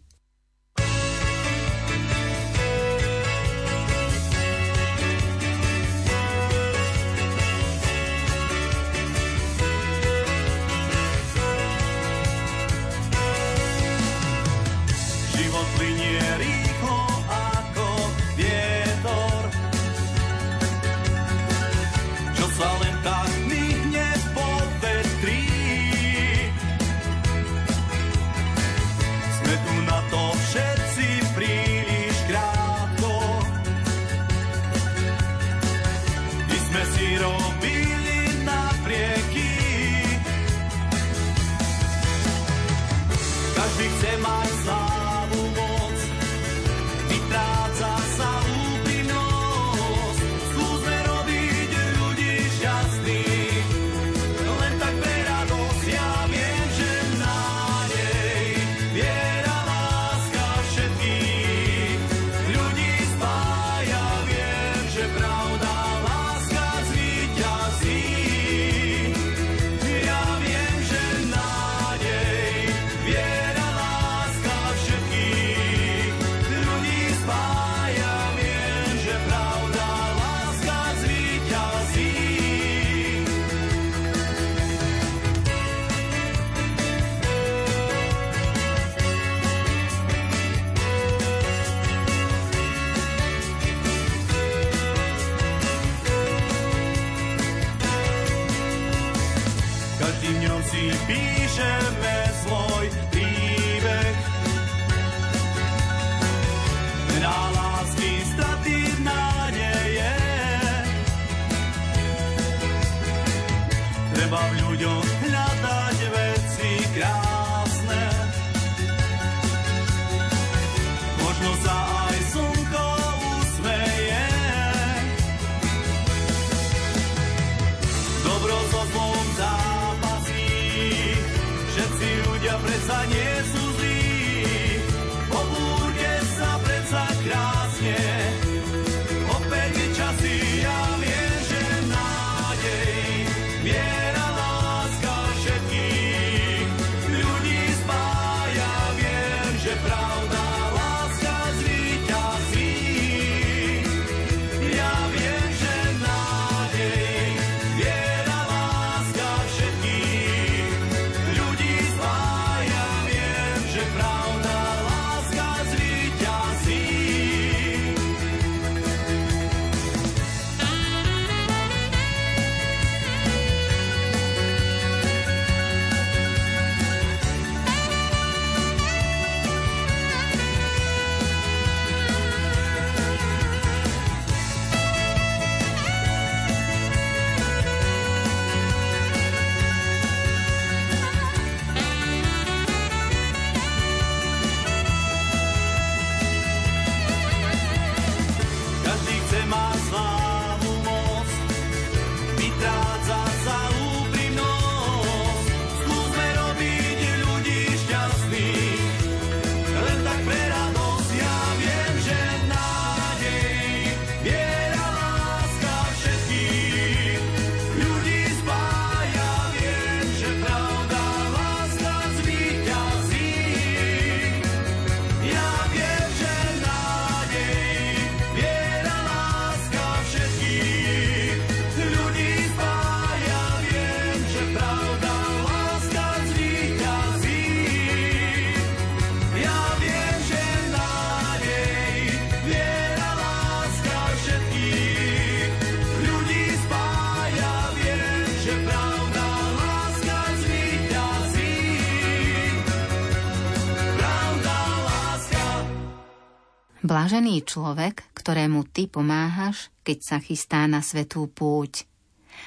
[257.03, 261.83] Blažený človek, ktorému ty pomáhaš, keď sa chystá na svetú púť.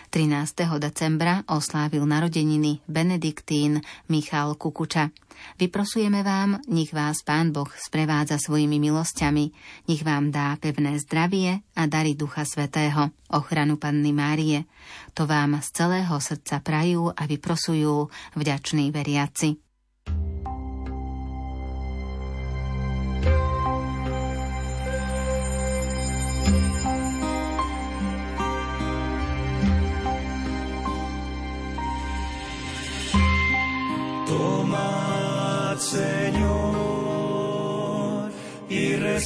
[0.08, 0.80] 13.
[0.80, 5.12] decembra oslávil narodeniny Benediktín Michal Kukuča.
[5.60, 9.44] Vyprosujeme vám, nech vás Pán Boh sprevádza svojimi milosťami,
[9.92, 14.64] nech vám dá pevné zdravie a dary Ducha Svetého, ochranu Panny Márie.
[15.12, 19.65] To vám z celého srdca prajú a vyprosujú vďační veriaci.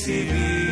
[0.01, 0.70] si víš.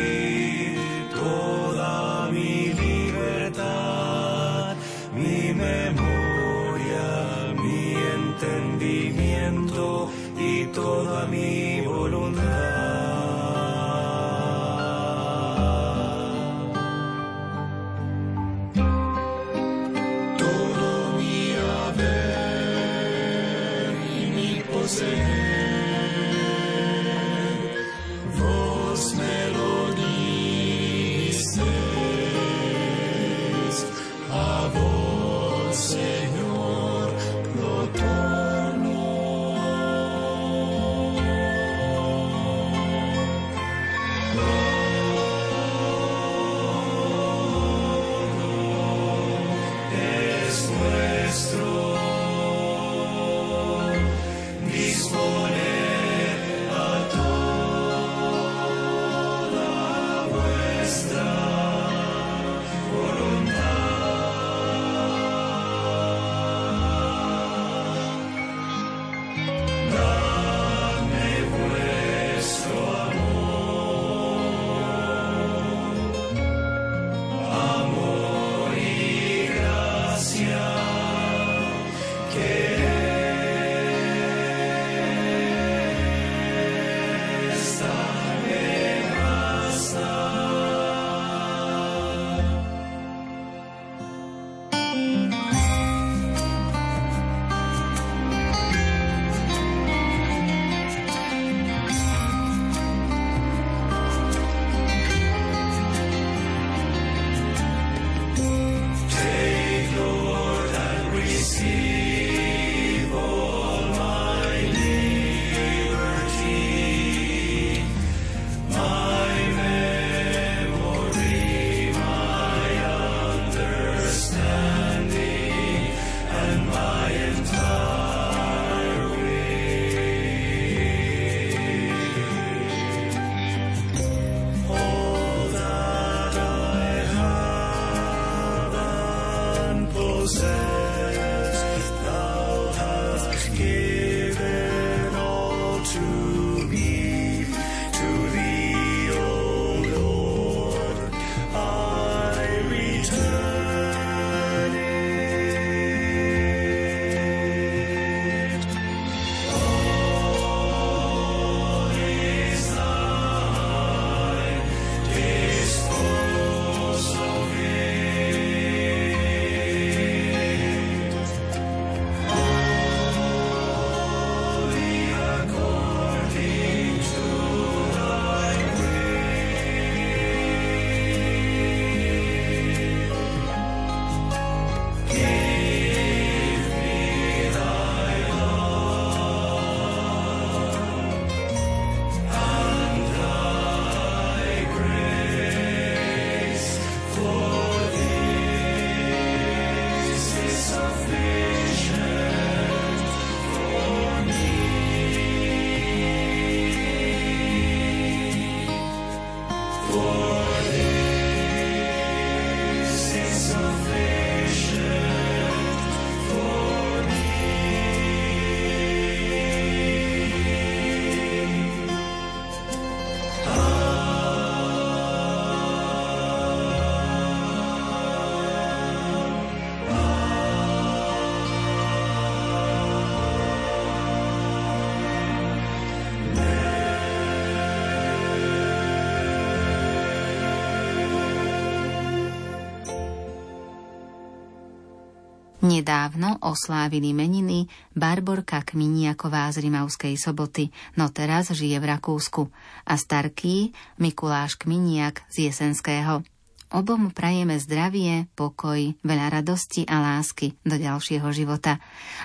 [245.69, 252.49] Nedávno oslávili meniny Barborka Kminiaková z Rimavskej soboty, no teraz žije v Rakúsku,
[252.89, 253.69] a starký
[254.01, 256.25] Mikuláš Kminiak z Jesenského.
[256.73, 261.77] Obom prajeme zdravie, pokoj, veľa radosti a lásky do ďalšieho života,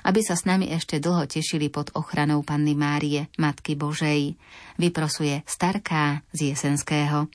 [0.08, 4.40] aby sa s nami ešte dlho tešili pod ochranou Panny Márie, Matky Božej.
[4.80, 7.28] Vyprosuje Starká z Jesenského.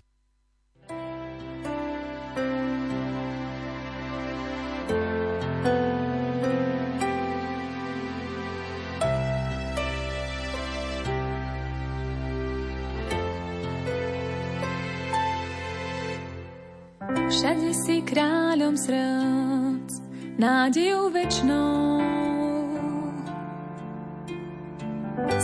[18.59, 19.91] Kráľom srdc,
[20.35, 22.03] nádejou večnou.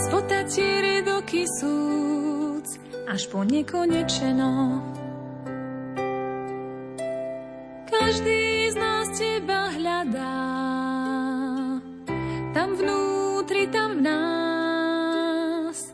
[0.04, 2.76] Spota ti ridoky súc,
[3.08, 4.84] až po nekonečeno.
[7.88, 10.36] Každý z nás teba hľadá,
[12.52, 15.88] tam vnútri, tam v nás,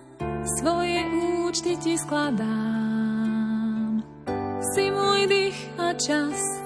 [0.59, 1.07] svoje
[1.47, 4.03] účty ti skladám.
[4.75, 6.62] Si môj dých a čas,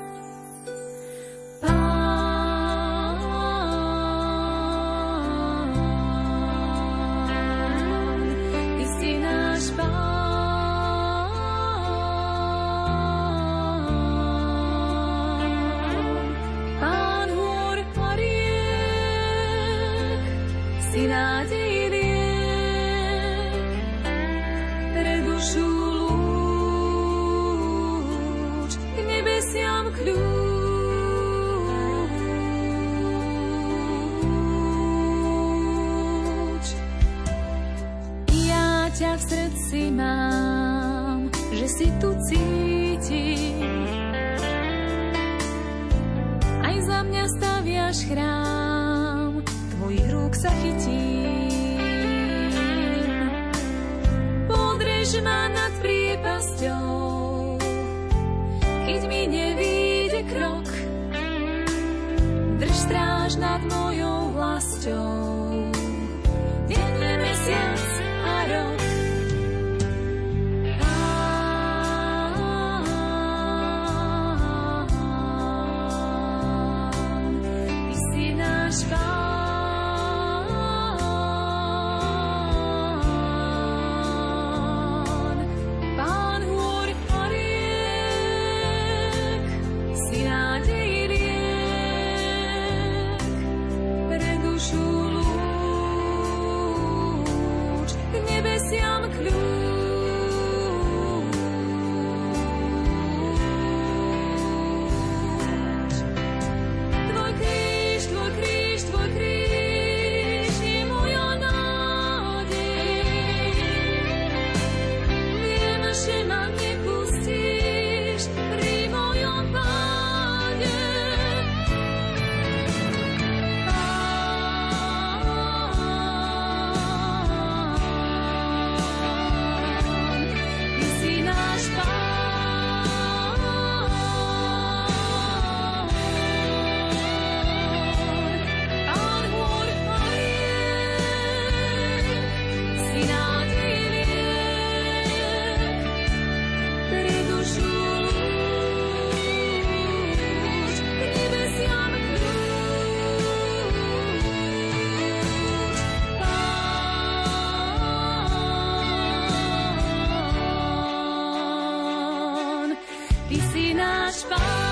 [164.16, 164.65] si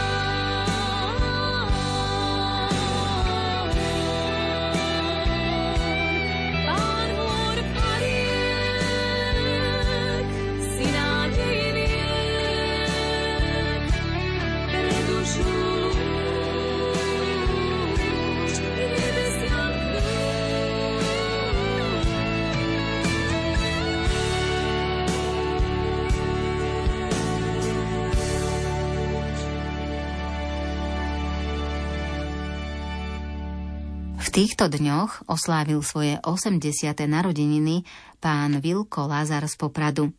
[34.45, 36.61] týchto dňoch oslávil svoje 80.
[37.09, 37.81] narodeniny
[38.21, 40.13] pán Vilko Lazar z Popradu.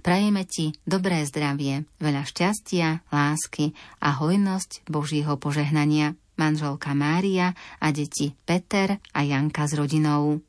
[0.00, 6.16] Prajeme ti dobré zdravie, veľa šťastia, lásky a hojnosť Božího požehnania.
[6.40, 10.40] Manželka Mária a deti Peter a Janka s rodinou.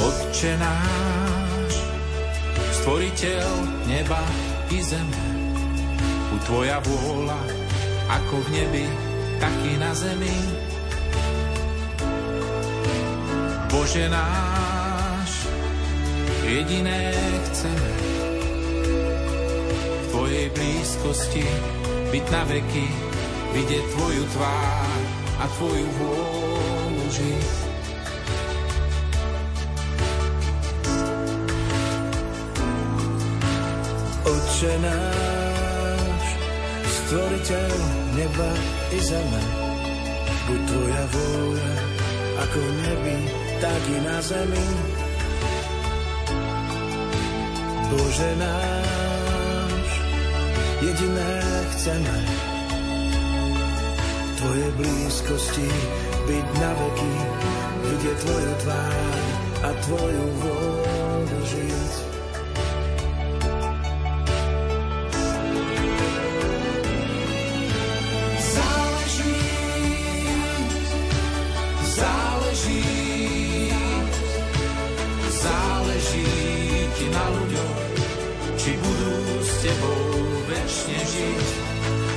[0.00, 1.72] Otče náš,
[2.80, 3.44] stvoriteľ
[3.84, 5.24] neba i zeme.
[6.30, 7.40] U tvoja vôľa,
[8.06, 8.86] ako v nebi,
[9.42, 10.36] tak i na zemi.
[13.70, 15.50] Bože náš,
[16.46, 17.14] jediné
[17.50, 17.90] chceme
[19.98, 21.46] v Tvojej blízkosti
[22.10, 22.86] byť na veky,
[23.54, 25.00] vidieť Tvoju tvár
[25.38, 27.69] a Tvoju vôľu žiť.
[34.20, 36.24] Oče náš,
[36.84, 37.72] stvoriteľ
[38.20, 38.52] neba
[38.92, 39.42] i zeme,
[40.44, 41.72] buď tvoja vôľa,
[42.44, 43.18] ako v nebi,
[43.64, 44.66] tak i na zemi.
[47.88, 49.88] Bože náš,
[50.84, 51.32] jediné
[51.72, 52.18] chceme,
[54.20, 55.68] v Tvojej blízkosti
[56.28, 57.14] byť na veky,
[57.88, 59.16] vidieť Tvoju tvár
[59.64, 62.09] a Tvoju vôľu žiť.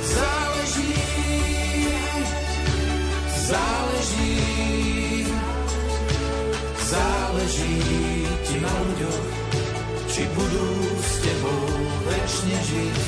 [0.04, 0.94] Záleží,
[3.48, 4.36] záleží,
[6.84, 7.76] záleží
[8.44, 9.26] ti na ľuďoch,
[10.08, 10.68] či budú
[11.00, 11.64] s tebou
[12.08, 12.98] večne žiť.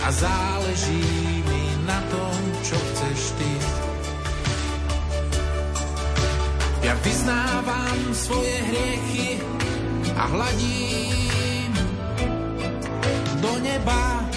[0.00, 1.04] A záleží
[1.44, 3.52] mi na tom, čo chceš ty.
[6.80, 9.44] Ja vyznávam svoje hriechy
[10.16, 11.72] a hladím
[13.44, 14.29] do neba.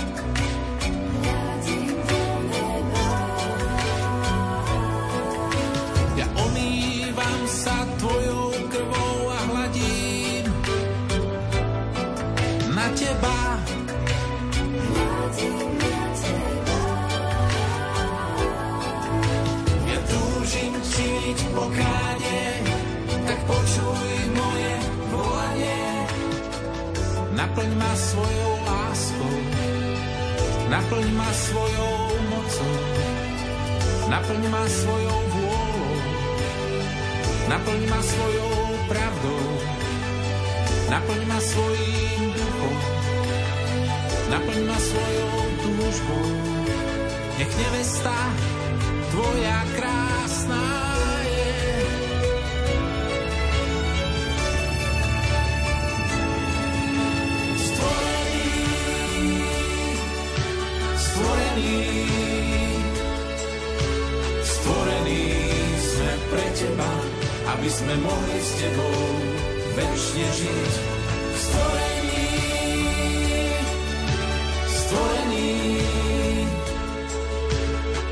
[30.73, 31.97] Naplň ma svojou
[32.33, 32.77] mocou,
[34.09, 35.93] naplň ma svojou vôľou,
[37.45, 38.57] naplň ma svojou
[38.89, 39.45] pravdou,
[40.89, 42.77] naplň ma svojím duchom,
[44.33, 46.25] naplň ma svojou túžbou.
[47.37, 48.17] Nech nevesta
[49.13, 50.02] tvoja krásna
[67.53, 68.97] aby sme mohli s tebou
[69.77, 70.73] večne žiť.
[71.33, 72.25] Stvorený,
[74.65, 75.53] stvorený,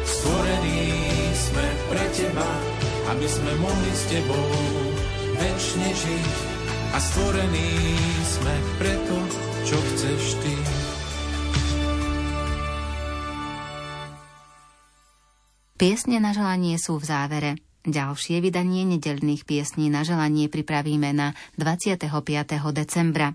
[0.05, 0.81] stvorení
[1.33, 2.49] sme pre teba,
[3.17, 4.47] aby sme mohli s tebou
[5.41, 6.33] večne žiť.
[6.91, 7.71] A stvorení
[8.27, 9.17] sme preto,
[9.63, 10.53] čo chceš ty.
[15.79, 17.70] Piesne na želanie sú v závere.
[17.81, 22.13] Ďalšie vydanie nedelných piesní na želanie pripravíme na 25.
[22.77, 23.33] decembra.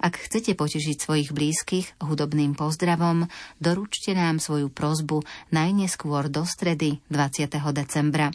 [0.00, 3.28] Ak chcete potešiť svojich blízkych hudobným pozdravom,
[3.60, 7.48] doručte nám svoju prozbu najneskôr do stredy 20.
[7.72, 8.28] decembra.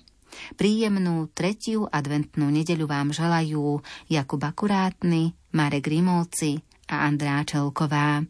[0.58, 6.58] Príjemnú tretiu adventnú nedeľu vám želajú Jakub Akurátny, Marek Grimovci
[6.90, 8.26] a Andrá Čelková.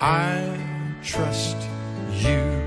[0.00, 0.58] I
[1.02, 1.56] trust
[2.12, 2.65] you.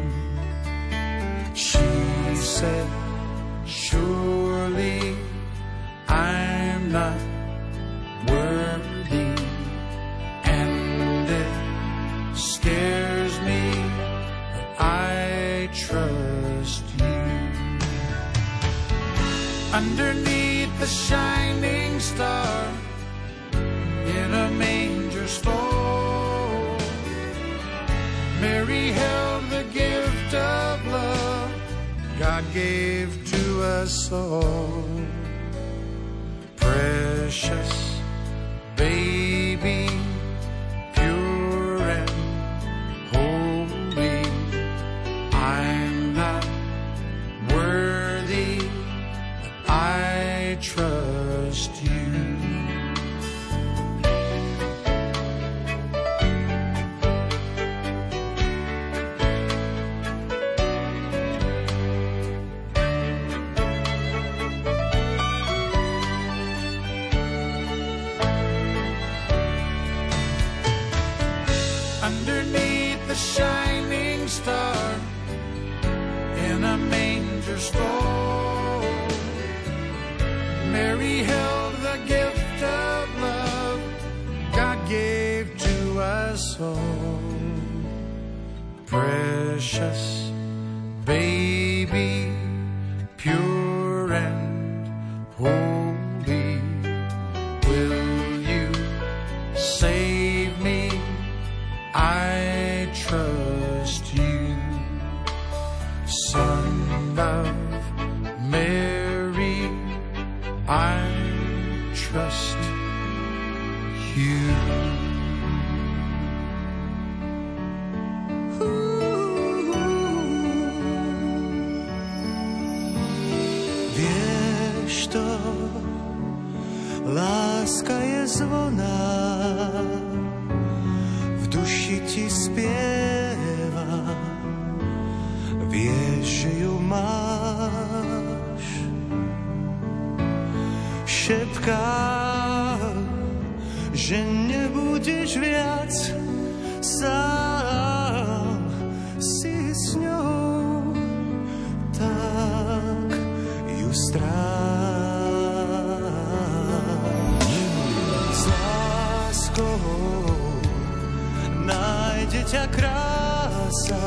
[162.50, 164.06] ťa krása,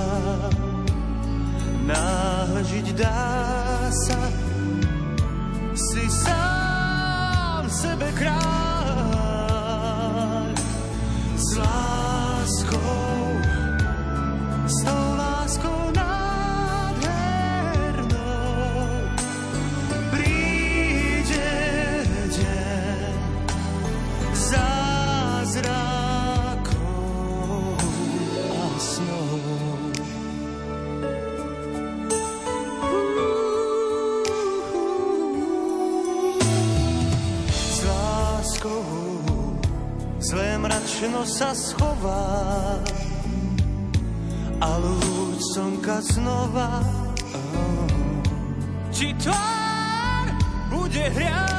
[1.86, 3.22] náhle žiť dá
[3.94, 4.18] sa.
[5.78, 8.51] Si sám sebe krása.
[41.52, 42.80] sa schová
[44.56, 46.80] a lúč slnka znova.
[46.80, 48.24] Oh.
[48.88, 50.32] Či tvár
[50.72, 51.51] bude hriať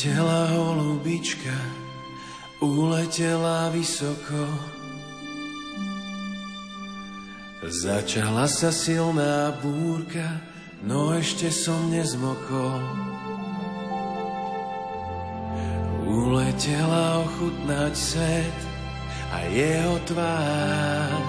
[0.00, 1.56] Uletela holubička,
[2.64, 4.48] uletela vysoko.
[7.68, 10.40] Začala sa silná búrka,
[10.80, 12.80] no ešte som nezmokol.
[16.08, 18.58] Uletela ochutnať svet
[19.36, 21.20] a jeho tvár.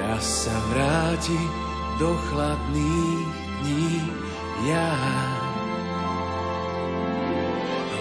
[0.00, 1.40] Raz sa vráti
[2.00, 3.28] do chladných
[3.68, 4.00] dní
[4.64, 5.33] ja.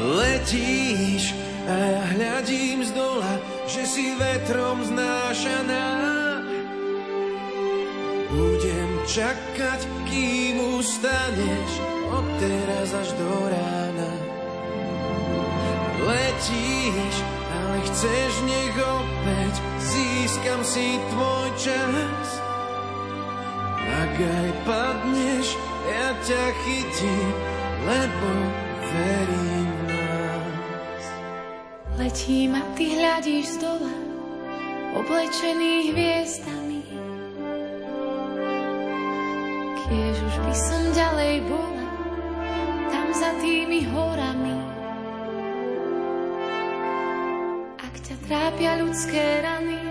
[0.03, 1.31] Letíš
[1.63, 3.39] a ja hľadím z dola,
[3.71, 5.88] že si vetrom znášaná.
[8.27, 9.80] Budem čakať,
[10.11, 11.71] kým ustaneš,
[12.11, 14.11] od teraz až do rána.
[16.03, 17.15] Letíš,
[17.47, 22.27] ale chceš, nech opäť získam si tvoj čas.
[24.03, 25.47] Ak aj padneš,
[25.88, 27.31] ja ťa chytím,
[27.88, 28.30] lebo
[28.84, 29.52] verím.
[32.14, 33.95] Letím a ty hľadíš z dola,
[35.02, 36.85] oblečený hviezdami.
[39.81, 41.85] Kiež už by som ďalej bola,
[42.94, 44.61] tam za tými horami.
[47.81, 49.81] Ak ťa trápia ľudské rany,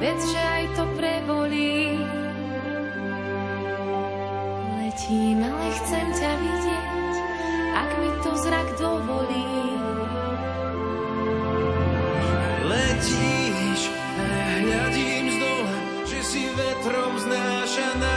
[0.00, 2.00] vedz, že aj to prebolí.
[4.80, 7.14] Letím, ale chcem ťa vidieť,
[7.76, 9.73] ak mi to zrak dovolí.
[13.04, 13.82] Letíš
[14.16, 15.76] ja hľadím z dola,
[16.08, 18.16] že si vetrom znášaná.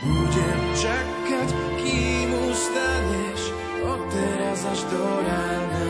[0.00, 1.48] Budem čakať,
[1.84, 3.40] kým ustaneš,
[3.84, 5.84] od teraz až do rána.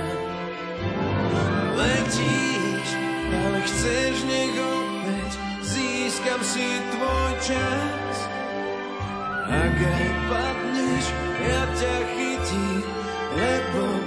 [1.79, 2.89] Letíš,
[3.31, 5.33] ale chceš, nech opäť
[5.63, 8.15] získam si tvoj čas.
[9.47, 11.05] Ak aj padneš,
[11.47, 12.83] ja ťa chytím,
[13.39, 14.02] lebo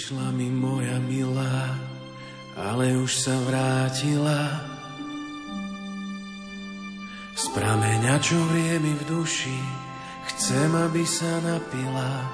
[0.00, 1.76] Odišla mi moja milá,
[2.56, 4.64] ale už sa vrátila.
[7.36, 9.60] Z prameňa, čo vrie mi v duši,
[10.24, 12.32] chcem, aby sa napila.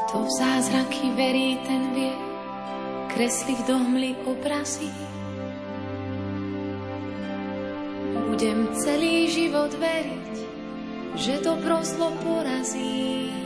[0.00, 2.16] Kto v zázraky verí, ten vie,
[3.12, 4.88] kresliť do hmly obrazy.
[8.32, 10.34] Budem celý život veriť,
[11.20, 13.43] že dobro zlo porazí.